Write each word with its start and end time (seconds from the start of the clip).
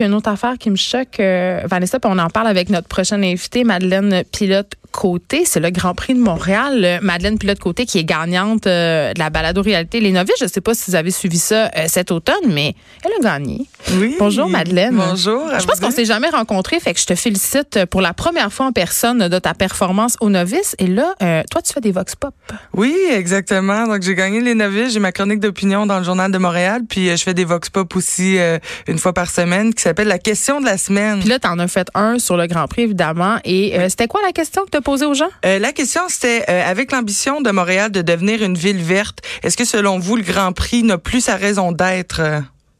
Une 0.00 0.14
autre 0.14 0.28
affaire 0.28 0.58
qui 0.58 0.70
me 0.70 0.76
choque, 0.76 1.18
euh, 1.18 1.62
Vanessa, 1.64 1.98
puis 1.98 2.08
on 2.14 2.18
en 2.20 2.30
parle 2.30 2.46
avec 2.46 2.70
notre 2.70 2.86
prochaine 2.86 3.24
invitée, 3.24 3.64
Madeleine 3.64 4.22
Pilote 4.30 4.76
Côté, 4.90 5.44
c'est 5.44 5.60
le 5.60 5.70
Grand 5.70 5.94
Prix 5.94 6.14
de 6.14 6.18
Montréal. 6.18 6.84
Euh, 6.84 6.98
Madeleine 7.02 7.38
Pilote 7.38 7.58
Côté 7.58 7.86
qui 7.86 7.98
est 7.98 8.04
gagnante 8.04 8.66
euh, 8.66 9.12
de 9.12 9.18
la 9.18 9.30
balado-réalité 9.30 10.00
Les 10.00 10.10
Novices. 10.10 10.34
Je 10.38 10.44
ne 10.44 10.48
sais 10.50 10.60
pas 10.60 10.74
si 10.74 10.90
vous 10.90 10.96
avez 10.96 11.10
suivi 11.10 11.38
ça 11.38 11.70
euh, 11.76 11.84
cet 11.86 12.10
automne, 12.10 12.34
mais 12.48 12.74
elle 13.04 13.12
a 13.18 13.22
gagné. 13.22 13.66
Oui. 13.92 14.16
Bonjour 14.18 14.48
Madeleine. 14.48 14.96
Bonjour. 14.96 15.48
Je 15.58 15.64
pense 15.66 15.78
qu'on 15.78 15.90
s'est 15.90 16.04
jamais 16.04 16.30
rencontrés, 16.30 16.80
fait 16.80 16.94
que 16.94 17.00
je 17.00 17.06
te 17.06 17.14
félicite 17.14 17.84
pour 17.86 18.00
la 18.00 18.12
première 18.12 18.52
fois 18.52 18.66
en 18.66 18.72
personne 18.72 19.28
de 19.28 19.38
ta 19.38 19.54
performance 19.54 20.16
aux 20.20 20.30
Novices. 20.30 20.74
Et 20.78 20.86
là, 20.86 21.14
toi, 21.50 21.62
tu 21.62 21.72
fais 21.72 21.80
des 21.80 21.92
vox 21.92 22.16
pop. 22.16 22.34
Oui, 22.74 22.94
exactement. 23.10 23.86
Donc 23.86 24.02
j'ai 24.02 24.14
gagné 24.14 24.40
les 24.40 24.54
Novices, 24.54 24.92
j'ai 24.92 25.00
ma 25.00 25.12
chronique 25.12 25.40
d'opinion 25.40 25.86
dans 25.86 25.98
le 25.98 26.04
journal 26.04 26.32
de 26.32 26.38
Montréal, 26.38 26.82
puis 26.88 27.16
je 27.16 27.22
fais 27.22 27.34
des 27.34 27.44
vox 27.44 27.70
pop 27.70 27.94
aussi 27.94 28.38
une 28.86 28.98
fois 28.98 29.12
par 29.12 29.30
semaine 29.30 29.74
qui 29.74 29.82
s'appelle 29.82 30.08
la 30.08 30.18
question 30.18 30.60
de 30.60 30.66
la 30.66 30.78
semaine. 30.78 31.20
Puis 31.20 31.28
là, 31.28 31.38
tu 31.38 31.46
en 31.46 31.58
as 31.58 31.68
fait 31.68 31.88
un 31.94 32.18
sur 32.18 32.36
le 32.36 32.46
Grand 32.46 32.66
Prix 32.66 32.82
évidemment. 32.82 33.36
Et 33.44 33.78
c'était 33.88 34.08
quoi 34.08 34.20
la 34.24 34.32
question 34.32 34.64
que 34.64 34.70
tu 34.70 34.77
as 34.78 34.82
posée 34.82 35.06
aux 35.06 35.14
gens? 35.14 35.28
Euh, 35.44 35.58
la 35.58 35.72
question, 35.72 36.02
c'était, 36.08 36.44
euh, 36.48 36.70
avec 36.70 36.92
l'ambition 36.92 37.40
de 37.40 37.50
Montréal 37.50 37.90
de 37.90 38.02
devenir 38.02 38.42
une 38.42 38.56
ville 38.56 38.82
verte, 38.82 39.20
est-ce 39.42 39.56
que 39.56 39.64
selon 39.64 39.98
vous, 39.98 40.16
le 40.16 40.22
Grand 40.22 40.52
Prix 40.52 40.82
n'a 40.82 40.98
plus 40.98 41.20
sa 41.20 41.36
raison 41.36 41.72
d'être? 41.72 42.22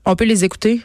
On 0.04 0.16
peut 0.16 0.24
les 0.24 0.44
écouter. 0.44 0.80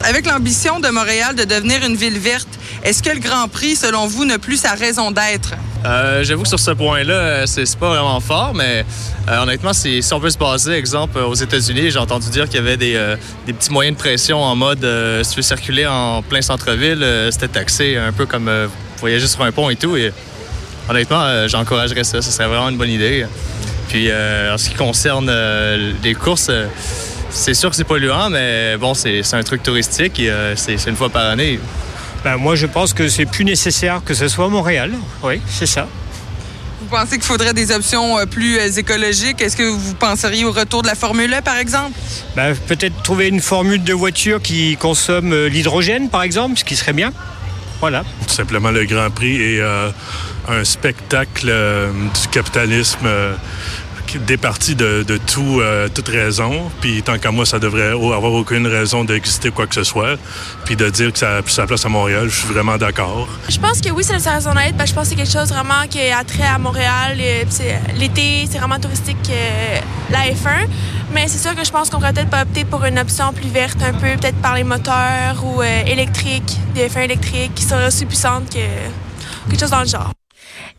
Avec 0.00 0.26
l'ambition 0.26 0.80
de 0.80 0.88
Montréal 0.88 1.36
de 1.36 1.44
devenir 1.44 1.84
une 1.86 1.94
ville 1.94 2.18
verte, 2.18 2.48
est-ce 2.82 3.02
que 3.02 3.10
le 3.10 3.20
Grand 3.20 3.46
Prix, 3.46 3.76
selon 3.76 4.06
vous, 4.06 4.24
n'a 4.24 4.38
plus 4.38 4.56
sa 4.56 4.72
raison 4.72 5.12
d'être? 5.12 5.54
Euh, 5.84 6.24
J'avoue 6.24 6.42
que 6.42 6.48
sur 6.48 6.58
ce 6.58 6.72
point-là, 6.72 7.46
c'est 7.46 7.76
pas 7.76 7.90
vraiment 7.90 8.18
fort, 8.18 8.52
mais 8.54 8.84
euh, 9.28 9.42
honnêtement, 9.42 9.72
si 9.72 10.02
on 10.12 10.18
peut 10.18 10.30
se 10.30 10.38
baser, 10.38 10.72
exemple, 10.72 11.18
aux 11.18 11.34
États-Unis, 11.34 11.90
j'ai 11.90 11.98
entendu 11.98 12.30
dire 12.30 12.46
qu'il 12.46 12.56
y 12.56 12.58
avait 12.58 12.76
des, 12.76 12.94
euh, 12.96 13.16
des, 13.46 13.52
petits 13.52 13.70
moyens 13.70 13.96
de 13.96 14.00
pression 14.00 14.42
en 14.42 14.56
mode 14.56 14.86
si 15.22 15.30
tu 15.30 15.36
veux 15.36 15.42
circuler 15.42 15.86
en 15.86 16.22
plein 16.22 16.42
centre-ville, 16.42 17.06
c'était 17.30 17.48
taxé, 17.48 17.96
un 17.96 18.12
peu 18.12 18.26
comme 18.26 18.50
voyager 18.98 19.26
sur 19.28 19.42
un 19.42 19.52
pont 19.52 19.70
et 19.70 19.76
tout. 19.76 19.96
Et 19.96 20.12
honnêtement, 20.92 21.22
euh, 21.22 21.48
j'encouragerais 21.48 22.04
ça. 22.04 22.22
Ce 22.22 22.30
serait 22.30 22.46
vraiment 22.46 22.68
une 22.68 22.76
bonne 22.76 22.90
idée. 22.90 23.26
Puis 23.88 24.08
euh, 24.10 24.54
en 24.54 24.58
ce 24.58 24.70
qui 24.70 24.76
concerne 24.76 25.28
euh, 25.28 25.92
les 26.02 26.14
courses, 26.14 26.50
c'est 27.30 27.54
sûr 27.54 27.70
que 27.70 27.76
c'est 27.76 27.84
polluant, 27.84 28.30
mais 28.30 28.76
bon, 28.76 28.94
c'est 28.94 29.22
un 29.32 29.42
truc 29.42 29.62
touristique 29.62 30.20
et 30.20 30.30
c'est 30.54 30.76
une 30.86 30.96
fois 30.96 31.08
par 31.08 31.26
année. 31.30 31.58
Ben, 32.24 32.36
moi, 32.36 32.54
je 32.54 32.66
pense 32.66 32.92
que 32.92 33.08
c'est 33.08 33.26
plus 33.26 33.44
nécessaire 33.44 34.02
que 34.04 34.14
ce 34.14 34.28
soit 34.28 34.44
à 34.44 34.48
Montréal. 34.48 34.92
Oui, 35.22 35.40
c'est 35.48 35.66
ça. 35.66 35.88
Vous 36.80 36.88
pensez 36.88 37.16
qu'il 37.16 37.24
faudrait 37.24 37.54
des 37.54 37.72
options 37.72 38.18
plus 38.26 38.58
écologiques? 38.78 39.40
Est-ce 39.40 39.56
que 39.56 39.62
vous 39.62 39.94
penseriez 39.94 40.44
au 40.44 40.52
retour 40.52 40.82
de 40.82 40.88
la 40.88 40.94
Formule 40.94 41.32
1, 41.32 41.40
par 41.40 41.56
exemple? 41.56 41.98
Ben, 42.36 42.54
Peut-être 42.54 43.02
trouver 43.02 43.28
une 43.28 43.40
formule 43.40 43.82
de 43.82 43.94
voiture 43.94 44.42
qui 44.42 44.76
consomme 44.76 45.46
l'hydrogène, 45.46 46.10
par 46.10 46.22
exemple, 46.22 46.58
ce 46.58 46.64
qui 46.64 46.76
serait 46.76 46.92
bien. 46.92 47.12
Voilà. 47.82 48.04
Tout 48.28 48.32
simplement, 48.32 48.70
le 48.70 48.84
Grand 48.84 49.10
Prix 49.10 49.42
est 49.42 49.60
euh, 49.60 49.90
un 50.48 50.62
spectacle 50.62 51.48
euh, 51.48 51.90
du 51.90 52.28
capitalisme 52.30 53.08
euh, 54.16 54.18
départi 54.26 54.74
de, 54.74 55.04
tout, 55.26 55.60
toute 55.94 56.08
raison. 56.08 56.70
Puis 56.80 57.02
tant 57.02 57.18
qu'à 57.18 57.30
moi, 57.30 57.46
ça 57.46 57.58
devrait 57.58 57.90
avoir 57.92 58.32
aucune 58.32 58.66
raison 58.66 59.04
d'exister 59.04 59.50
quoi 59.50 59.66
que 59.66 59.74
ce 59.74 59.84
soit. 59.84 60.16
Puis 60.64 60.76
de 60.76 60.88
dire 60.90 61.12
que 61.12 61.18
ça 61.18 61.36
a 61.36 61.42
plus 61.42 61.52
sa 61.52 61.66
place 61.66 61.84
à 61.84 61.88
Montréal, 61.88 62.28
je 62.28 62.36
suis 62.40 62.48
vraiment 62.48 62.76
d'accord. 62.76 63.28
Je 63.48 63.58
pense 63.58 63.80
que 63.80 63.90
oui, 63.90 64.04
c'est 64.04 64.18
sa 64.18 64.32
raison 64.32 64.54
d'être. 64.54 64.86
je 64.86 64.94
pense 64.94 65.04
que 65.04 65.10
c'est 65.10 65.16
quelque 65.16 65.32
chose 65.32 65.48
vraiment 65.48 65.86
qui 65.88 66.00
a 66.00 66.24
trait 66.24 66.42
à 66.46 66.58
Montréal. 66.58 67.16
L'été, 67.98 68.46
c'est 68.50 68.58
vraiment 68.58 68.78
touristique 68.78 69.30
la 70.10 70.26
F1. 70.26 70.68
Mais 71.12 71.28
c'est 71.28 71.38
sûr 71.38 71.54
que 71.54 71.64
je 71.64 71.70
pense 71.70 71.90
qu'on 71.90 71.98
pourrait 71.98 72.14
peut-être 72.14 72.30
pas 72.30 72.42
opter 72.42 72.64
pour 72.64 72.84
une 72.84 72.98
option 72.98 73.32
plus 73.32 73.48
verte 73.48 73.82
un 73.82 73.92
peu, 73.92 74.16
peut-être 74.18 74.40
par 74.40 74.54
les 74.54 74.64
moteurs 74.64 75.44
ou 75.44 75.60
euh, 75.60 75.84
électriques, 75.86 76.58
des 76.74 76.88
fins 76.88 77.02
électriques 77.02 77.54
qui 77.54 77.64
seraient 77.64 77.86
aussi 77.86 78.06
puissantes 78.06 78.48
que 78.48 79.50
quelque 79.50 79.60
chose 79.60 79.70
dans 79.70 79.80
le 79.80 79.86
genre. 79.86 80.11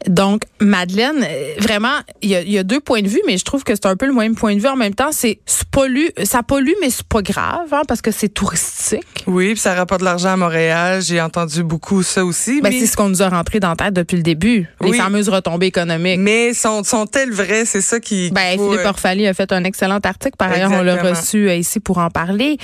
Donc, 0.07 0.43
Madeleine, 0.59 1.23
euh, 1.23 1.53
vraiment, 1.59 1.95
il 2.21 2.29
y, 2.29 2.57
a, 2.57 2.63
deux 2.63 2.79
points 2.79 3.01
de 3.01 3.07
vue, 3.07 3.21
mais 3.25 3.37
je 3.37 3.45
trouve 3.45 3.63
que 3.63 3.73
c'est 3.73 3.85
un 3.85 3.95
peu 3.95 4.05
le 4.05 4.13
même 4.13 4.35
point 4.35 4.55
de 4.55 4.59
vue. 4.59 4.67
En 4.67 4.75
même 4.75 4.95
temps, 4.95 5.11
c'est 5.11 5.39
pollue, 5.71 6.07
ça 6.23 6.43
pollue, 6.43 6.73
mais 6.81 6.89
c'est 6.89 7.07
pas 7.07 7.21
grave, 7.21 7.67
hein, 7.71 7.81
parce 7.87 8.01
que 8.01 8.11
c'est 8.11 8.29
touristique. 8.29 9.23
Oui, 9.27 9.51
puis 9.51 9.59
ça 9.59 9.73
rapporte 9.73 10.01
de 10.01 10.05
l'argent 10.05 10.29
à 10.29 10.37
Montréal. 10.37 11.01
J'ai 11.01 11.21
entendu 11.21 11.63
beaucoup 11.63 12.03
ça 12.03 12.25
aussi. 12.25 12.61
Ben, 12.61 12.71
C'est 12.71 12.87
ce 12.87 12.97
qu'on 12.97 13.09
nous 13.09 13.21
a 13.21 13.29
rentré 13.29 13.59
dans 13.59 13.69
la 13.69 13.75
tête 13.75 13.93
depuis 13.93 14.17
le 14.17 14.23
début, 14.23 14.67
les 14.81 14.93
fameuses 14.93 15.29
retombées 15.29 15.67
économiques. 15.67 16.19
Mais 16.19 16.53
sont, 16.53 16.83
sont-elles 16.83 17.31
vraies? 17.31 17.65
C'est 17.65 17.81
ça 17.81 17.99
qui... 17.99 18.31
Ben, 18.31 18.57
Philippe 18.57 18.85
euh, 18.85 18.89
Orfali 18.89 19.27
a 19.27 19.33
fait 19.33 19.51
un 19.51 19.63
excellent 19.63 19.99
article. 20.03 20.35
Par 20.37 20.51
ailleurs, 20.51 20.71
on 20.71 20.81
l'a 20.81 21.01
reçu 21.01 21.49
euh, 21.49 21.55
ici 21.55 21.79
pour 21.79 21.97
en 21.97 22.09
parler. 22.09 22.57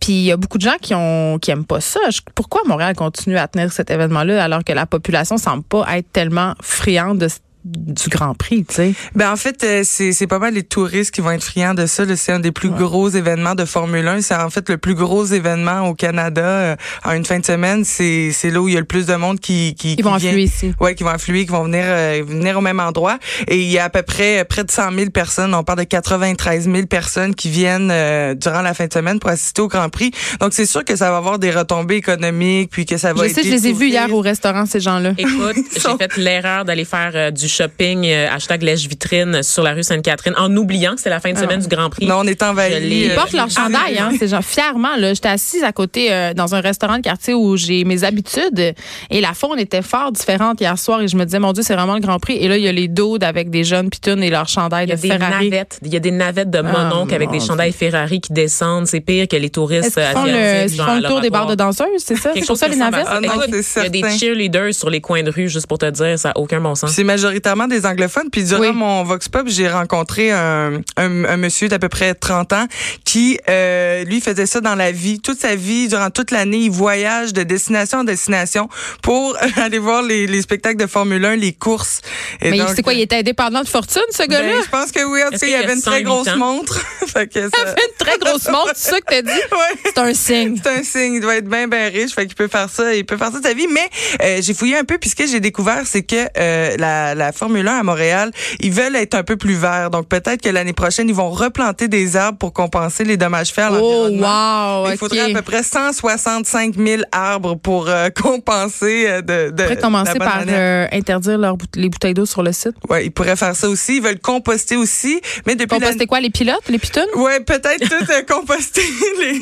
puis 0.00 0.12
il 0.12 0.24
y 0.24 0.32
a 0.32 0.36
beaucoup 0.36 0.58
de 0.58 0.62
gens 0.62 0.76
qui 0.80 0.94
ont 0.94 1.38
qui 1.38 1.50
aiment 1.50 1.64
pas 1.64 1.80
ça. 1.80 2.00
pourquoi 2.34 2.62
Montréal 2.66 2.94
continue 2.94 3.36
à 3.36 3.48
tenir 3.48 3.72
cet 3.72 3.90
événement-là 3.90 4.42
alors 4.42 4.64
que 4.64 4.72
la 4.72 4.86
population 4.86 5.36
semble 5.36 5.62
pas 5.62 5.84
être 5.96 6.10
tellement 6.12 6.54
friande 6.68 7.26
de 7.26 7.28
du 7.64 8.08
Grand 8.08 8.34
Prix, 8.34 8.64
tu 8.64 8.74
sais. 8.74 8.94
Ben 9.14 9.32
en 9.32 9.36
fait, 9.36 9.62
euh, 9.64 9.82
c'est 9.84 10.12
c'est 10.12 10.26
pas 10.26 10.38
mal 10.38 10.54
les 10.54 10.62
touristes 10.62 11.10
qui 11.10 11.20
vont 11.20 11.32
être 11.32 11.42
friands 11.44 11.74
de 11.74 11.86
ça. 11.86 12.04
C'est 12.16 12.32
un 12.32 12.40
des 12.40 12.52
plus 12.52 12.70
gros 12.70 13.08
événements 13.08 13.54
de 13.54 13.64
Formule 13.64 14.06
1. 14.06 14.22
C'est 14.22 14.34
en 14.34 14.48
fait 14.48 14.68
le 14.68 14.78
plus 14.78 14.94
gros 14.94 15.24
événement 15.24 15.88
au 15.88 15.94
Canada 15.94 16.42
euh, 16.42 16.76
en 17.04 17.12
une 17.12 17.24
fin 17.24 17.38
de 17.38 17.44
semaine. 17.44 17.84
C'est 17.84 18.30
c'est 18.32 18.50
là 18.50 18.60
où 18.60 18.68
il 18.68 18.74
y 18.74 18.76
a 18.76 18.80
le 18.80 18.86
plus 18.86 19.06
de 19.06 19.14
monde 19.14 19.40
qui 19.40 19.74
qui, 19.74 19.96
qui 19.96 20.02
vont 20.02 20.14
affluer 20.14 20.44
ici. 20.44 20.72
Ouais, 20.80 20.94
qui 20.94 21.02
vont 21.02 21.10
affluer, 21.10 21.44
qui 21.44 21.52
vont 21.52 21.64
venir 21.64 21.82
euh, 21.84 22.22
venir 22.26 22.58
au 22.58 22.60
même 22.60 22.80
endroit. 22.80 23.18
Et 23.48 23.60
il 23.60 23.68
y 23.68 23.78
a 23.78 23.84
à 23.84 23.90
peu 23.90 24.02
près 24.02 24.44
près 24.44 24.64
de 24.64 24.70
100 24.70 24.92
000 24.92 25.10
personnes. 25.10 25.54
On 25.54 25.64
parle 25.64 25.80
de 25.80 25.84
93 25.84 26.64
000 26.64 26.86
personnes 26.86 27.34
qui 27.34 27.50
viennent 27.50 27.88
durant 28.34 28.62
la 28.62 28.74
fin 28.74 28.86
de 28.86 28.92
semaine 28.92 29.18
pour 29.18 29.30
assister 29.30 29.62
au 29.62 29.68
Grand 29.68 29.88
Prix. 29.88 30.12
Donc 30.40 30.52
c'est 30.52 30.66
sûr 30.66 30.84
que 30.84 30.96
ça 30.96 31.10
va 31.10 31.16
avoir 31.16 31.38
des 31.38 31.50
retombées 31.50 31.96
économiques, 31.96 32.70
puis 32.70 32.86
que 32.86 32.96
ça 32.96 33.12
va. 33.12 33.26
Je 33.26 33.32
sais, 33.32 33.42
je 33.42 33.50
les 33.50 33.68
ai 33.68 33.72
vus 33.72 33.88
hier 33.88 34.12
au 34.12 34.20
restaurant 34.20 34.64
ces 34.64 34.80
gens-là. 34.80 35.12
Écoute, 35.18 35.56
j'ai 35.74 35.96
fait 35.98 36.16
l'erreur 36.16 36.64
d'aller 36.64 36.84
faire 36.84 37.32
du 37.32 37.47
shopping 37.48 38.06
euh, 38.06 38.28
hashtag 38.30 38.62
lèche-vitrine 38.62 39.42
sur 39.42 39.62
la 39.62 39.72
rue 39.72 39.82
Sainte-Catherine 39.82 40.34
en 40.36 40.54
oubliant 40.56 40.94
que 40.94 41.00
c'est 41.00 41.10
la 41.10 41.20
fin 41.20 41.32
de 41.32 41.38
ah. 41.38 41.42
semaine 41.42 41.60
du 41.60 41.68
Grand 41.68 41.90
Prix. 41.90 42.06
Non, 42.06 42.20
on 42.20 42.26
est 42.26 42.42
envahi. 42.42 43.06
Ils 43.06 43.14
portent 43.14 43.32
leur 43.32 43.50
chandail, 43.50 43.98
hein, 43.98 44.10
c'est 44.18 44.28
genre 44.28 44.44
fièrement. 44.44 44.96
Là, 44.96 45.14
j'étais 45.14 45.28
assise 45.28 45.64
à 45.64 45.72
côté 45.72 46.12
euh, 46.12 46.34
dans 46.34 46.54
un 46.54 46.60
restaurant 46.60 46.96
de 46.96 47.02
quartier 47.02 47.34
où 47.34 47.56
j'ai 47.56 47.84
mes 47.84 48.04
habitudes 48.04 48.74
et 49.10 49.20
la 49.20 49.34
faune 49.34 49.58
était 49.58 49.82
fort 49.82 50.12
différente 50.12 50.60
hier 50.60 50.78
soir 50.78 51.00
et 51.00 51.08
je 51.08 51.16
me 51.16 51.24
disais 51.24 51.38
mon 51.38 51.52
Dieu 51.52 51.62
c'est 51.62 51.74
vraiment 51.74 51.94
le 51.94 52.00
Grand 52.00 52.18
Prix 52.18 52.36
et 52.40 52.48
là 52.48 52.56
il 52.56 52.64
y 52.64 52.68
a 52.68 52.72
les 52.72 52.88
dos 52.88 53.18
avec 53.22 53.50
des 53.50 53.64
jeunes 53.64 53.90
pitounes 53.90 54.22
et 54.22 54.30
leur 54.30 54.48
chandail 54.48 54.86
de 54.86 54.96
Ferrari. 54.96 55.50
Navettes, 55.50 55.80
il 55.82 55.92
y 55.92 55.96
a 55.96 56.00
des 56.00 56.10
navettes 56.10 56.50
de 56.50 56.58
ah, 56.58 56.62
mononcle 56.62 57.14
avec 57.14 57.30
des 57.30 57.40
chandails 57.40 57.72
Ferrari 57.72 58.20
qui 58.20 58.32
descendent. 58.32 58.86
C'est 58.86 59.00
pire 59.00 59.26
que 59.28 59.36
les 59.36 59.50
touristes 59.50 59.98
Ils 59.98 60.14
font, 60.14 60.24
le, 60.24 60.68
font 60.68 60.96
le 60.96 61.08
tour 61.08 61.20
des 61.20 61.30
bars 61.30 61.46
de 61.46 61.54
danseuses, 61.54 61.86
c'est 61.98 62.16
ça? 62.16 62.30
C'est 62.34 62.46
pour 62.46 62.56
ça 62.56 62.68
les 62.68 62.76
navettes? 62.76 63.06
Ah, 63.08 63.20
il 63.20 63.82
y 63.82 63.86
a 63.86 63.88
des 63.88 64.18
cheerleaders 64.18 64.74
sur 64.74 64.90
les 64.90 65.00
coins 65.00 65.22
de 65.22 65.30
rue, 65.30 65.48
juste 65.48 65.66
pour 65.66 65.78
te 65.78 65.90
dire, 65.90 66.18
ça 66.18 66.28
n'a 66.28 66.38
aucun 66.38 66.60
bon 66.60 66.74
sens. 66.74 66.92
C'est 66.92 67.04
majoritairement 67.38 67.68
des 67.68 67.86
anglophones. 67.86 68.30
Puis 68.30 68.44
durant 68.44 68.72
mon 68.72 69.04
Vox 69.04 69.28
Pop, 69.28 69.46
j'ai 69.46 69.68
rencontré 69.68 70.30
un, 70.32 70.80
un, 70.96 71.36
monsieur 71.36 71.68
d'à 71.68 71.78
peu 71.78 71.88
près 71.88 72.14
30 72.14 72.52
ans 72.52 72.66
qui, 73.04 73.38
euh, 73.48 74.04
lui, 74.04 74.20
faisait 74.20 74.46
ça 74.46 74.60
dans 74.60 74.74
la 74.74 74.92
vie. 74.92 75.20
Toute 75.20 75.40
sa 75.40 75.54
vie, 75.54 75.88
durant 75.88 76.10
toute 76.10 76.30
l'année, 76.30 76.58
il 76.58 76.70
voyage 76.70 77.32
de 77.32 77.42
destination 77.42 77.98
en 77.98 78.04
destination 78.04 78.68
pour 79.02 79.36
aller 79.56 79.78
voir 79.78 80.02
les, 80.02 80.26
les 80.26 80.42
spectacles 80.42 80.78
de 80.78 80.86
Formule 80.86 81.24
1, 81.24 81.36
les 81.36 81.52
courses. 81.52 82.00
Et 82.40 82.50
Mais 82.50 82.60
c'est 82.74 82.82
quoi, 82.82 82.94
il 82.94 83.00
était 83.00 83.16
indépendant 83.16 83.62
de 83.62 83.68
fortune, 83.68 84.02
ce 84.10 84.24
gars-là? 84.24 84.48
Ben, 84.48 84.62
je 84.64 84.70
pense 84.70 84.92
que 84.92 85.04
oui. 85.04 85.22
En 85.22 85.30
tout 85.30 85.38
cas, 85.38 85.46
il 85.46 85.54
avait 85.54 85.74
une 85.74 85.82
très 85.82 86.02
grosse 86.02 86.34
montre. 86.36 86.80
fait 87.06 87.28
que 87.28 87.40
ça... 87.42 87.48
Il 87.56 87.68
avait 87.68 87.72
une 87.72 88.06
très 88.06 88.18
grosse 88.18 88.48
montre, 88.48 88.72
c'est 88.74 88.90
ça 88.90 89.00
que 89.00 89.06
t'as 89.08 89.22
dit? 89.22 89.28
Ouais. 89.30 89.80
C'est 89.84 89.98
un 89.98 90.14
signe. 90.14 90.60
C'est 90.62 90.70
un 90.70 90.82
signe. 90.82 91.14
Il 91.14 91.20
doit 91.20 91.36
être 91.36 91.48
bien, 91.48 91.68
bien 91.68 91.88
riche. 91.88 92.14
Fait 92.14 92.26
qu'il 92.26 92.34
peut 92.34 92.48
faire 92.48 92.68
ça. 92.68 92.94
Il 92.94 93.04
peut 93.04 93.16
faire 93.16 93.30
ça 93.32 93.38
de 93.38 93.44
sa 93.44 93.54
vie. 93.54 93.68
Mais 93.68 93.88
euh, 94.22 94.42
j'ai 94.42 94.54
fouillé 94.54 94.76
un 94.76 94.84
peu, 94.84 94.98
puisque 94.98 95.26
j'ai 95.26 95.40
découvert, 95.40 95.82
c'est 95.84 96.02
que 96.02 96.28
euh, 96.36 96.76
la, 96.78 97.14
la 97.14 97.27
Formule 97.32 97.66
1 97.66 97.78
à 97.78 97.82
Montréal, 97.82 98.30
ils 98.60 98.72
veulent 98.72 98.96
être 98.96 99.14
un 99.14 99.22
peu 99.22 99.36
plus 99.36 99.54
verts. 99.54 99.90
Donc 99.90 100.08
peut-être 100.08 100.42
que 100.42 100.48
l'année 100.48 100.72
prochaine, 100.72 101.08
ils 101.08 101.14
vont 101.14 101.30
replanter 101.30 101.88
des 101.88 102.16
arbres 102.16 102.38
pour 102.38 102.52
compenser 102.52 103.04
les 103.04 103.16
dommages 103.16 103.52
faits 103.52 103.64
à 103.64 103.72
oh, 103.72 104.08
wow, 104.08 104.90
Il 104.90 104.96
faudrait 104.98 105.32
à 105.32 105.34
peu 105.34 105.42
près 105.42 105.62
165 105.62 106.76
000 106.76 107.02
arbres 107.12 107.56
pour 107.56 107.88
euh, 107.88 108.08
compenser 108.14 109.06
euh, 109.06 109.22
de, 109.22 109.50
de. 109.50 109.64
Ils 109.70 109.76
commencer 109.76 110.18
par 110.18 110.44
euh, 110.48 110.86
interdire 110.92 111.38
les 111.74 111.88
bouteilles 111.88 112.14
d'eau 112.14 112.26
sur 112.26 112.42
le 112.42 112.52
site. 112.52 112.74
Ouais, 112.88 113.06
ils 113.06 113.10
pourraient 113.10 113.36
faire 113.36 113.56
ça 113.56 113.68
aussi. 113.68 113.96
Ils 113.96 114.02
veulent 114.02 114.20
composter 114.20 114.76
aussi, 114.76 115.20
mais 115.46 115.54
depuis. 115.54 115.78
Composter 115.78 116.06
quoi, 116.06 116.20
les 116.20 116.30
pilotes, 116.30 116.68
les 116.68 116.78
pitons 116.78 117.06
Ouais, 117.16 117.40
peut-être 117.40 117.88
tout 117.88 118.04
composter 118.34 118.82
les 119.20 119.40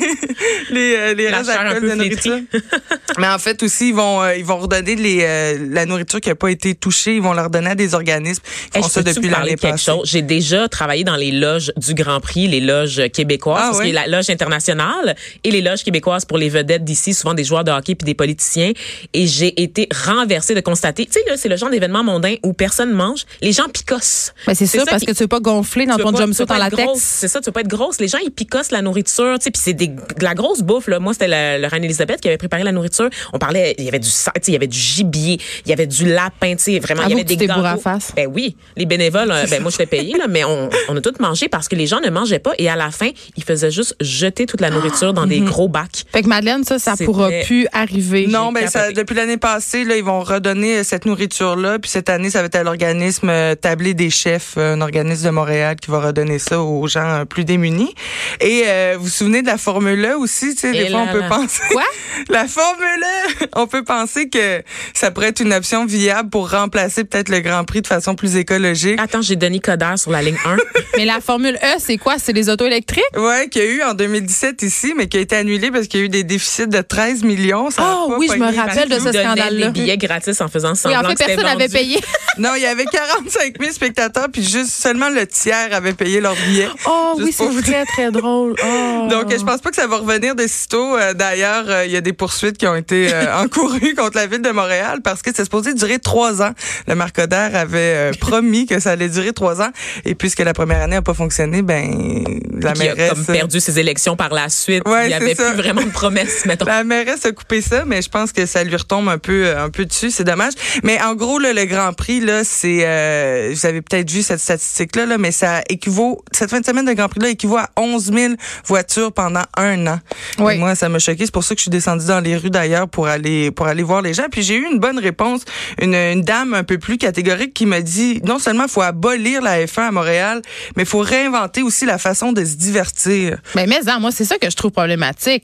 les 0.71 1.15
les 1.15 1.29
restes 1.29 1.51
de 1.81 1.95
nourriture. 1.95 2.39
mais 3.17 3.27
en 3.27 3.39
fait 3.39 3.61
aussi, 3.63 3.89
ils 3.89 3.95
vont 3.95 4.27
ils 4.31 4.45
vont 4.45 4.57
redonner 4.57 4.95
les 4.95 5.57
la 5.69 5.85
nourriture 5.85 6.21
qui 6.21 6.29
a 6.29 6.35
pas 6.35 6.49
été 6.49 6.75
touchée. 6.75 7.15
Ils 7.15 7.21
vont 7.21 7.33
leur 7.33 7.49
donner 7.49 7.67
des 7.77 7.93
organismes 7.93 8.43
qui 8.73 8.81
font 8.81 8.87
ça 8.87 9.03
depuis 9.03 9.29
l'année 9.29 9.55
passée? 9.55 9.91
J'ai 10.03 10.21
déjà 10.21 10.67
travaillé 10.67 11.03
dans 11.03 11.15
les 11.15 11.31
loges 11.31 11.71
du 11.77 11.93
Grand 11.93 12.19
Prix, 12.19 12.47
les 12.47 12.59
loges 12.59 13.01
québécoises, 13.13 13.59
ah, 13.61 13.69
parce 13.71 13.79
oui? 13.79 13.91
la 13.91 14.07
loge 14.07 14.29
internationale 14.29 15.15
et 15.43 15.51
les 15.51 15.61
loges 15.61 15.83
québécoises 15.83 16.25
pour 16.25 16.37
les 16.37 16.49
vedettes 16.49 16.83
d'ici, 16.83 17.13
souvent 17.13 17.33
des 17.33 17.43
joueurs 17.43 17.63
de 17.63 17.71
hockey 17.71 17.95
puis 17.95 18.05
des 18.05 18.13
politiciens. 18.13 18.71
Et 19.13 19.27
j'ai 19.27 19.61
été 19.61 19.87
renversée 20.05 20.53
de 20.53 20.61
constater, 20.61 21.05
tu 21.05 21.13
sais, 21.13 21.23
là, 21.27 21.37
c'est 21.37 21.49
le 21.49 21.57
genre 21.57 21.69
d'événement 21.69 22.03
mondain 22.03 22.35
où 22.43 22.53
personne 22.53 22.91
mange. 22.91 23.25
Les 23.41 23.51
gens 23.51 23.69
picossent. 23.69 24.33
Ben 24.45 24.53
c'est 24.55 24.67
sûr, 24.67 24.83
parce 24.85 25.03
que 25.03 25.11
tu 25.11 25.23
veux 25.23 25.27
pas 25.27 25.39
gonfler 25.39 25.85
dans 25.85 25.97
ton 25.97 26.15
jumpsuit 26.15 26.45
en 26.49 26.57
latex. 26.57 26.99
C'est 26.99 27.27
ça, 27.27 27.39
tu 27.39 27.45
veux 27.45 27.51
pas 27.51 27.61
être 27.61 27.67
grosse. 27.67 27.99
Les 27.99 28.07
gens, 28.07 28.19
ils 28.23 28.31
picossent 28.31 28.71
la 28.71 28.81
nourriture, 28.81 29.37
tu 29.39 29.45
sais, 29.45 29.51
puis 29.51 29.61
c'est 29.63 29.73
de 29.73 30.23
la 30.23 30.33
grosse 30.33 30.61
bouffe, 30.61 30.87
là. 30.87 30.99
Moi, 30.99 31.13
c'était 31.13 31.27
la, 31.27 31.67
reine 31.67 31.83
Elisabeth 31.83 32.21
qui 32.21 32.27
avait 32.27 32.37
préparé 32.37 32.63
la 32.63 32.71
nourriture. 32.71 33.09
On 33.33 33.39
parlait, 33.39 33.75
il 33.77 33.85
y 33.85 33.87
avait 33.87 33.99
du, 33.99 34.09
il 34.47 34.53
y 34.53 34.55
avait 34.55 34.67
du 34.67 34.77
gibier, 34.77 35.39
il 35.65 35.69
y 35.69 35.73
avait 35.73 35.87
du 35.87 36.05
lapin, 36.05 36.55
tu 36.55 36.63
sais, 36.63 36.79
vraiment, 36.79 37.03
il 37.03 37.11
y 37.11 37.13
avait 37.13 37.23
des 37.23 37.37
gâteaux. 37.37 37.61
À 37.71 37.77
face? 37.77 38.11
Ben 38.15 38.27
oui, 38.33 38.55
les 38.75 38.85
bénévoles, 38.85 39.31
euh, 39.31 39.45
ben 39.49 39.61
moi, 39.61 39.71
je 39.71 39.77
l'ai 39.77 39.85
payé, 39.85 40.17
là, 40.17 40.27
mais 40.27 40.43
on, 40.43 40.69
on 40.89 40.95
a 40.95 41.01
tout 41.01 41.13
mangé 41.19 41.49
parce 41.49 41.67
que 41.67 41.75
les 41.75 41.87
gens 41.87 41.99
ne 41.99 42.09
mangeaient 42.09 42.39
pas 42.39 42.53
et 42.57 42.69
à 42.69 42.75
la 42.75 42.91
fin, 42.91 43.09
ils 43.35 43.43
faisaient 43.43 43.71
juste 43.71 43.95
jeter 43.99 44.45
toute 44.45 44.61
la 44.61 44.69
nourriture 44.69 45.13
dans 45.13 45.25
des 45.25 45.39
mhm. 45.39 45.47
gros 45.47 45.67
bacs. 45.67 46.05
Fait 46.11 46.21
que 46.21 46.27
Madeleine, 46.27 46.63
ça, 46.63 46.79
ça 46.79 46.95
pourra 46.95 47.29
plus 47.45 47.67
arriver. 47.71 48.27
Non, 48.27 48.51
ben 48.51 48.67
ça, 48.67 48.91
depuis 48.91 49.15
l'année 49.15 49.37
passée, 49.37 49.83
là, 49.83 49.97
ils 49.97 50.03
vont 50.03 50.21
redonner 50.21 50.77
euh, 50.77 50.83
cette 50.83 51.05
nourriture-là. 51.05 51.79
Puis 51.79 51.91
cette 51.91 52.09
année, 52.09 52.29
ça 52.29 52.39
va 52.39 52.45
être 52.45 52.55
à 52.55 52.63
l'organisme 52.63 53.29
euh, 53.29 53.55
Tablé 53.55 53.93
des 53.93 54.09
chefs, 54.09 54.57
un 54.57 54.81
organisme 54.81 55.25
de 55.25 55.31
Montréal 55.31 55.75
qui 55.75 55.91
va 55.91 55.99
redonner 55.99 56.39
ça 56.39 56.61
aux 56.61 56.87
gens 56.87 57.23
plus 57.27 57.45
démunis. 57.45 57.93
Et 58.41 58.63
vous 58.95 59.03
vous 59.03 59.09
souvenez 59.09 59.41
de 59.41 59.47
la 59.47 59.57
Formule 59.57 60.05
E 60.05 60.17
aussi, 60.17 60.53
tu 60.53 60.61
sais, 60.61 60.71
des 60.71 60.89
fois, 60.89 61.05
on 61.09 61.11
peut 61.11 61.27
penser... 61.29 61.63
Quoi? 61.71 61.83
la 62.29 62.47
Formule! 62.47 63.47
On 63.55 63.67
peut 63.67 63.83
penser 63.83 64.29
que 64.29 64.61
ça 64.93 65.11
pourrait 65.11 65.29
être 65.29 65.39
une 65.39 65.53
option 65.53 65.85
viable 65.85 66.29
pour 66.29 66.51
remplacer 66.51 67.03
peut-être 67.03 67.29
le 67.29 67.39
Grand 67.39 67.56
Prix 67.63 67.81
de 67.81 67.87
façon 67.87 68.15
plus 68.15 68.35
écologique. 68.35 68.99
Attends, 68.99 69.21
j'ai 69.21 69.35
Denis 69.35 69.59
Coderre 69.59 69.99
sur 69.99 70.11
la 70.11 70.21
ligne 70.21 70.37
1. 70.45 70.57
mais 70.97 71.05
la 71.05 71.19
Formule 71.21 71.55
E, 71.55 71.77
c'est 71.79 71.97
quoi? 71.97 72.15
C'est 72.17 72.33
les 72.33 72.49
autos 72.49 72.65
électriques? 72.65 73.03
Oui, 73.15 73.49
qu'il 73.49 73.63
y 73.63 73.65
a 73.65 73.69
eu 73.69 73.83
en 73.83 73.93
2017 73.93 74.61
ici, 74.63 74.93
mais 74.95 75.07
qui 75.07 75.17
a 75.17 75.21
été 75.21 75.35
annulé 75.35 75.71
parce 75.71 75.87
qu'il 75.87 75.99
y 75.99 76.03
a 76.03 76.05
eu 76.05 76.09
des 76.09 76.23
déficits 76.23 76.67
de 76.67 76.81
13 76.81 77.23
millions. 77.23 77.69
Ah 77.77 78.05
oui, 78.17 78.27
je 78.31 78.37
me 78.37 78.55
rappelle 78.55 78.89
de 78.89 78.99
ce 78.99 79.11
scandale-là. 79.11 79.67
des 79.67 79.81
billets 79.81 79.97
gratis 79.97 80.39
en 80.41 80.47
faisant 80.47 80.75
semblant 80.75 80.99
oui, 80.99 81.05
en 81.05 81.09
fait, 81.09 81.25
personne 81.25 81.45
n'avait 81.45 81.69
payé. 81.69 81.99
non, 82.37 82.51
il 82.55 82.61
y 82.61 82.65
avait 82.65 82.85
45 82.85 83.53
000 83.59 83.71
spectateurs, 83.71 84.27
puis 84.31 84.43
juste 84.43 84.69
seulement 84.69 85.09
le 85.09 85.25
tiers 85.27 85.69
avait 85.71 85.93
payé 85.93 86.21
leurs 86.21 86.35
billets. 86.35 86.69
Oh 86.85 87.15
oui, 87.17 87.31
c'est 87.31 87.61
très, 87.61 87.85
très 87.85 88.11
drôle. 88.11 88.55
Oh. 88.69 89.07
Donc, 89.09 89.31
je 89.31 89.43
pense 89.43 89.61
pas 89.61 89.69
que 89.69 89.75
ça 89.75 89.87
va 89.87 89.97
revenir 89.97 90.35
de 90.35 90.45
sitôt. 90.45 90.97
Euh, 90.97 91.13
d'ailleurs, 91.13 91.65
euh, 91.67 91.85
il 91.85 91.91
y 91.91 91.95
a 91.95 92.01
des 92.01 92.13
poursuites 92.13 92.57
qui 92.57 92.67
ont 92.67 92.75
été 92.75 93.13
euh, 93.13 93.43
encourues 93.43 93.95
contre 93.95 94.17
la 94.17 94.27
ville 94.27 94.41
de 94.41 94.49
Montréal 94.49 94.99
parce 95.03 95.21
que 95.21 95.31
c'est 95.33 95.43
supposé 95.43 95.73
durer 95.73 95.99
trois 95.99 96.41
ans. 96.41 96.51
Le 96.87 96.95
marcodère 96.95 97.46
avait 97.55 98.11
promis 98.19 98.65
que 98.65 98.79
ça 98.79 98.91
allait 98.91 99.09
durer 99.09 99.33
trois 99.33 99.61
ans. 99.61 99.69
Et 100.05 100.15
puisque 100.15 100.39
la 100.39 100.53
première 100.53 100.81
année 100.81 100.95
n'a 100.95 101.01
pas 101.01 101.13
fonctionné, 101.13 101.61
ben 101.61 102.41
la 102.53 102.73
mairesse... 102.73 103.11
a 103.11 103.15
comme 103.15 103.25
perdu 103.25 103.59
ses 103.59 103.79
élections 103.79 104.15
par 104.15 104.33
la 104.33 104.49
suite. 104.49 104.83
il 104.85 105.07
n'y 105.07 105.13
avait 105.13 105.35
plus 105.35 105.55
vraiment 105.55 105.83
de 105.83 105.91
promesses, 105.91 106.43
mettons. 106.45 106.65
La 106.65 106.83
mairesse 106.83 107.25
a 107.25 107.31
coupé 107.31 107.61
ça, 107.61 107.83
mais 107.85 108.01
je 108.01 108.09
pense 108.09 108.31
que 108.31 108.45
ça 108.45 108.63
lui 108.63 108.75
retombe 108.75 109.09
un 109.09 109.17
peu, 109.17 109.55
un 109.57 109.69
peu 109.69 109.85
dessus. 109.85 110.11
C'est 110.11 110.23
dommage. 110.23 110.53
Mais 110.83 111.01
en 111.01 111.15
gros, 111.15 111.39
le 111.39 111.65
Grand 111.65 111.93
Prix, 111.93 112.19
là, 112.19 112.43
c'est... 112.43 113.49
vous 113.51 113.65
avez 113.65 113.81
peut-être 113.81 114.09
vu 114.09 114.21
cette 114.21 114.39
statistique-là, 114.39 115.05
là, 115.05 115.17
mais 115.17 115.31
ça 115.31 115.61
équivaut... 115.69 116.23
Cette 116.31 116.49
fin 116.49 116.59
de 116.59 116.65
semaine 116.65 116.85
de 116.85 116.93
Grand 116.93 117.09
Prix-là 117.09 117.29
équivaut 117.29 117.57
à 117.57 117.69
11 117.77 118.11
000 118.13 118.33
voitures 118.65 119.11
pendant 119.11 119.43
un 119.55 119.87
an. 119.87 119.99
Oui. 120.39 120.57
moi, 120.57 120.75
ça 120.75 120.89
m'a 120.89 120.99
choqué. 120.99 121.25
C'est 121.25 121.33
pour 121.33 121.43
ça 121.43 121.55
que 121.55 121.59
je 121.59 121.63
suis 121.63 121.71
descendue 121.71 122.05
dans 122.05 122.19
les 122.19 122.37
rues 122.37 122.49
d'ailleurs 122.49 122.87
pour 122.87 123.07
aller 123.07 123.51
pour 123.51 123.67
aller 123.67 123.83
voir 123.83 124.01
les 124.01 124.13
gens. 124.13 124.25
Puis 124.31 124.43
j'ai 124.43 124.55
eu 124.55 124.65
une 124.71 124.79
bonne 124.79 124.99
réponse. 124.99 125.41
Une, 125.81 125.95
une 125.95 126.21
dame 126.21 126.53
un 126.53 126.63
peu 126.63 126.77
plus 126.77 126.97
catégorique 126.97 127.36
qui 127.45 127.65
m'a 127.65 127.81
dit 127.81 128.21
non 128.25 128.39
seulement 128.39 128.63
il 128.63 128.69
faut 128.69 128.81
abolir 128.81 129.41
la 129.41 129.63
F1 129.65 129.87
à 129.87 129.91
Montréal, 129.91 130.41
mais 130.75 130.83
il 130.83 130.89
faut 130.89 130.99
réinventer 130.99 131.61
aussi 131.63 131.85
la 131.85 131.97
façon 131.97 132.31
de 132.31 132.43
se 132.43 132.55
divertir. 132.55 133.39
Mais 133.55 133.67
mais 133.67 133.79
moi 133.99 134.11
c'est 134.11 134.25
ça 134.25 134.37
que 134.37 134.49
je 134.49 134.55
trouve 134.55 134.71
problématique 134.71 135.43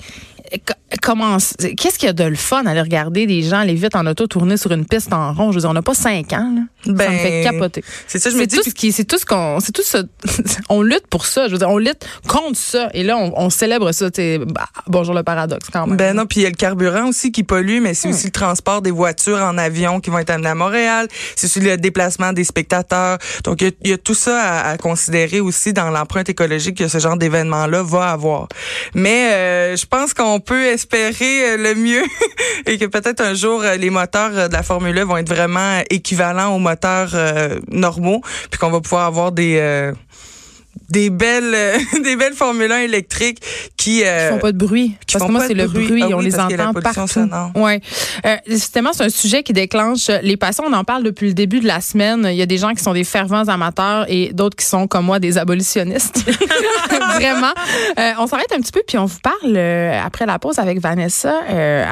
comment 1.02 1.38
qu'est-ce 1.38 1.98
qu'il 1.98 2.08
y 2.08 2.10
a 2.10 2.14
de 2.14 2.24
le 2.24 2.36
fun 2.36 2.66
à 2.66 2.72
aller 2.72 2.82
regarder 2.82 3.26
des 3.26 3.42
gens 3.42 3.60
aller 3.60 3.74
vite 3.74 3.96
en 3.96 4.06
auto 4.06 4.28
tourner 4.28 4.58
sur 4.58 4.72
une 4.72 4.86
piste 4.86 5.14
en 5.14 5.34
rond? 5.34 5.52
Je 5.52 5.56
veux 5.56 5.62
dire 5.62 5.70
on 5.70 5.74
n'a 5.74 5.82
pas 5.82 5.94
cinq 5.94 6.34
ans 6.34 6.52
là. 6.56 6.62
Ben, 6.86 7.06
ça 7.06 7.12
me 7.12 7.18
fait 7.18 7.44
capoter. 7.44 7.84
c'est 8.08 8.20
ça 8.20 8.30
je 8.30 8.36
me 8.36 8.46
dis 8.46 8.58
tout 8.58 8.64
ce 8.64 8.74
qui 8.74 8.92
c'est 8.92 9.06
tout 9.06 9.18
ce 9.18 9.26
qu'on 9.26 9.60
c'est 9.60 9.72
tout 9.72 9.84
ça 9.84 10.04
on 10.70 10.82
lutte 10.82 11.08
pour 11.08 11.26
ça. 11.26 11.48
Je 11.48 11.54
veux 11.54 11.58
dire 11.58 11.70
on 11.70 11.78
lutte 11.78 12.06
contre 12.28 12.58
ça. 12.58 12.90
Et 12.94 13.04
là 13.04 13.18
on, 13.18 13.50
célèbre 13.50 13.92
ça 13.92 14.10
bah, 14.48 14.66
bonjour 14.88 15.14
le 15.14 15.24
paradoxe 15.24 15.68
quand 15.72 15.88
même. 15.88 15.98
Ben 15.98 16.16
non 16.16 16.26
puis 16.26 16.42
il 16.42 16.44
y 16.44 16.46
a 16.46 16.50
le 16.50 16.56
carburant 16.56 17.08
aussi 17.08 17.32
qui 17.32 17.44
pollue 17.44 17.80
mais 17.82 17.94
c'est 17.94 18.08
hmm. 18.08 18.12
aussi 18.12 18.26
le 18.26 18.32
transport 18.32 18.82
des 18.82 18.92
voitures 18.92 19.38
en 19.38 19.58
avion 19.58 20.00
qui 20.00 20.10
vont 20.10 20.20
être 20.20 20.30
amenées 20.30 20.50
à 20.50 20.56
Montréal. 20.56 21.08
C'est 21.36 21.48
aussi 21.48 21.60
le 21.60 21.78
déplacement 21.78 22.34
des 22.34 22.44
spectateurs. 22.44 23.18
Donc 23.44 23.62
il 23.62 23.90
y, 23.90 23.94
a, 23.94 23.98
tout 23.98 24.14
ça 24.14 24.62
à, 24.62 24.78
considérer 24.78 25.40
aussi 25.40 25.74
dans 25.74 25.90
l'empreinte 25.90 26.30
écologique 26.30 26.78
que 26.78 26.88
ce 26.88 27.00
genre 27.00 27.18
d'événement 27.18 27.68
là 27.68 27.84
va 27.84 28.10
avoir. 28.12 28.48
Mais 28.94 29.32
euh, 29.34 29.76
je 29.76 29.86
pense 29.86 30.14
qu'on 30.14 30.40
peut 30.40 30.66
espérer 30.84 31.52
euh, 31.52 31.58
le 31.58 31.76
mieux 31.76 32.04
et 32.66 32.78
que 32.78 32.86
peut-être 32.86 33.22
un 33.22 33.34
jour 33.34 33.62
euh, 33.64 33.76
les 33.78 33.90
moteurs 33.90 34.38
euh, 34.38 34.48
de 34.48 34.54
la 34.54 34.64
Formule 34.64 34.98
1 34.98 35.06
vont 35.06 35.18
être 35.18 35.30
vraiment 35.30 35.82
équivalents 35.90 36.54
aux 36.56 36.60
moteurs 36.60 37.16
normaux, 37.72 38.22
puis 38.50 38.60
qu'on 38.60 38.70
va 38.70 38.82
pouvoir 38.82 39.06
avoir 39.06 39.32
des 39.32 39.92
des 40.94 41.10
belles 41.10 41.78
des 42.04 42.16
belles 42.16 42.34
Formule 42.34 42.72
1 42.72 42.80
électriques 42.80 43.40
qui 43.76 44.04
euh, 44.04 44.32
font 44.32 44.40
pas 44.40 44.52
de 44.52 44.58
bruit 44.58 44.96
parce 45.12 45.26
que 45.26 45.32
moi 45.32 45.46
c'est 45.48 45.54
le 45.54 45.68
bruit, 45.68 46.04
ah 46.04 46.10
on 46.14 46.20
les 46.20 46.40
entend 46.40 46.74
partout. 46.74 47.30
Ouais. 47.56 47.82
Euh, 48.26 48.36
justement 48.48 48.94
c'est 48.94 49.04
un 49.04 49.10
sujet 49.10 49.44
qui 49.44 49.54
déclenche 49.54 50.10
les 50.22 50.38
passions, 50.38 50.64
on 50.68 50.74
en 50.74 50.84
parle 50.84 51.04
depuis 51.04 51.28
le 51.28 51.34
début 51.34 51.60
de 51.60 51.68
la 51.68 51.82
semaine. 51.82 52.28
Il 52.30 52.36
y 52.36 52.42
a 52.42 52.46
des 52.46 52.58
gens 52.58 52.74
qui 52.74 52.84
sont 52.84 52.94
des 52.94 53.04
fervents 53.04 53.48
amateurs 53.48 54.06
et 54.08 54.32
d'autres 54.34 54.56
qui 54.56 54.66
sont 54.66 54.88
comme 54.88 55.06
moi 55.06 55.20
des 55.20 55.38
abolitionnistes. 55.38 56.24
Vraiment. 57.16 57.54
Euh, 58.00 58.12
on 58.20 58.28
s'arrête 58.28 58.52
un 58.54 58.62
petit 58.62 58.72
peu 58.72 58.84
puis 58.88 58.98
on 58.98 59.06
vous 59.06 59.20
parle 59.20 59.56
euh, 59.56 60.00
après 60.02 60.26
la 60.26 60.38
pause 60.40 60.60
avec 60.60 60.80
Vanessa. 60.80 61.42
Euh, 61.50 61.86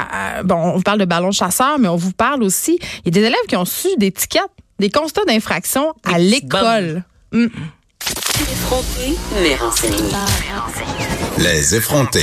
bon, 0.44 0.56
on 0.56 0.76
vous 0.78 0.84
parle 0.84 1.00
de 1.00 1.06
ballon 1.06 1.32
chasseur 1.32 1.80
mais 1.80 1.88
on 1.88 1.96
vous 1.96 2.14
parle 2.14 2.44
aussi 2.44 2.78
il 3.04 3.16
y 3.16 3.18
a 3.18 3.22
des 3.22 3.28
élèves 3.28 3.48
qui 3.48 3.56
ont 3.56 3.66
su 3.66 3.88
des 3.98 4.12
tickets, 4.12 4.44
des 4.80 4.90
constats 4.90 5.26
d'infraction 5.26 5.94
à 6.04 6.20
l'école. 6.20 7.04
Les 11.38 11.76
effrontés. 11.76 12.20